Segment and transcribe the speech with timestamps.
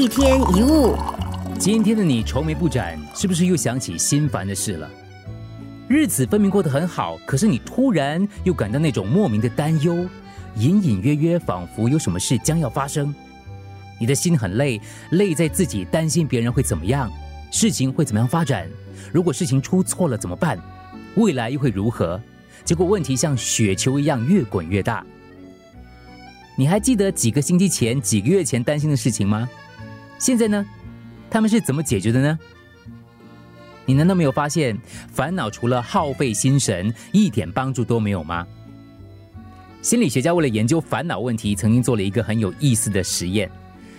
[0.00, 0.96] 一天一物，
[1.58, 4.90] 今天的你愁眉不展，是不是又想起心烦的事了？
[5.88, 10.08] 日子分明过得很好，可是你突然又感到那种莫名的担忧，
[10.56, 13.14] 隐隐约约仿佛有什么事将要发生。
[14.00, 14.80] 你的心很累，
[15.10, 17.12] 累在自己担心别人会怎么样，
[17.50, 18.66] 事情会怎么样发展？
[19.12, 20.58] 如果事情出错了怎么办？
[21.16, 22.18] 未来又会如何？
[22.64, 25.04] 结果问题像雪球一样越滚越大。
[26.56, 29.46] 你还记得几个星期前、几个月前担心的事情吗？
[30.20, 30.64] 现在呢？
[31.30, 32.38] 他们是怎么解决的呢？
[33.86, 34.78] 你难道没有发现，
[35.10, 38.46] 烦恼除了耗费心神，一点帮助都没有吗？
[39.80, 43.50] 心理学家为了研究烦恼问题，曾经做了一个很有意思的实验。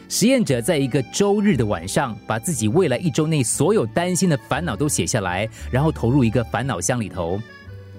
[0.09, 7.41] 实验者在一个周日的晚上，把自己未来一周内所有担心的烦恼都写下来，然后投入一个烦恼箱里头。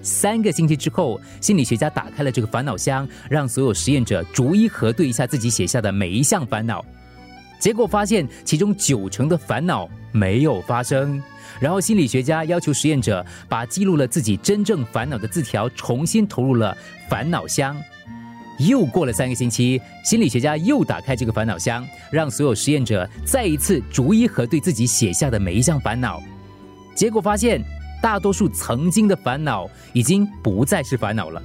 [0.01, 6.85] 三个星期之后，心理学家打开了这个烦恼箱，让所有实验者逐一核对一下自己写下的每一项烦恼。
[7.63, 11.23] 结果发现，其中九成的烦恼没有发生。
[11.61, 17.73] 然后心理学家要求实验者把记录了自己真正烦恼的字条重新投入了烦恼箱。
[18.59, 26.21] 又过了三个星期，心理学家又打开这个烦恼箱，让所有实验者再一次逐一核对自己写下的每一项烦恼。
[26.93, 27.63] 结果发现，
[28.01, 31.41] 大多数曾经的烦恼已经不再是烦恼了。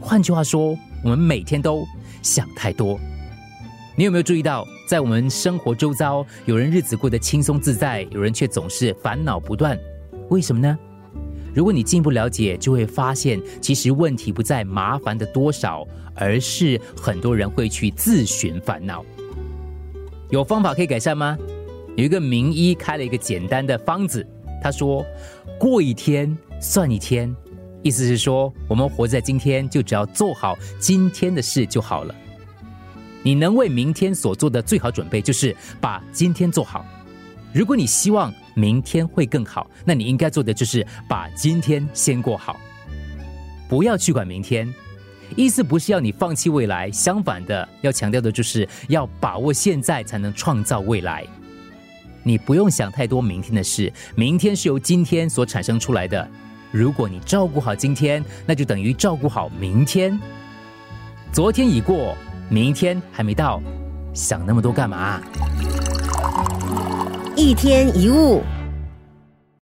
[0.00, 1.86] 换句话说，我们每天都
[2.20, 2.98] 想太多。
[3.96, 9.76] 你有没有注意到，在我们生活周遭，有人日子过得轻松自在，有人却总是烦恼不断？
[10.28, 10.78] 为什么呢？
[11.52, 19.04] 如果你进一步了解，就会发现，其实问题不在麻烦的多少，而是很多人会去自寻烦恼。
[20.30, 21.36] 有方法可以改善吗？
[21.96, 24.24] 有一个名医开了一个简单的方子，
[24.62, 25.04] 他说
[25.58, 27.34] ：“过一天算一天。”
[27.82, 32.14] 意思是说，我们活在今天，就只要做好今天的事就好了。
[33.24, 36.84] 你能为明天所做的最好准备，就是把今天做好。
[37.54, 42.56] 如果你希望明天会更好，那你应该做的就是把今天先过好，
[43.68, 44.72] 不要去管明天。
[45.36, 51.26] 意思不是要你放弃未来，相反的，要强调的就是要把握现在，才能创造未来。
[52.22, 56.28] 你不用想太多明天的事，明天是由今天所产生出来的。
[56.70, 60.18] 如果你照顾好今天，那就等于照顾好明天。
[61.32, 62.16] 昨天已过，
[62.48, 63.60] 明天还没到，
[64.12, 65.20] 想那么多干嘛？
[67.36, 68.42] 一天一物。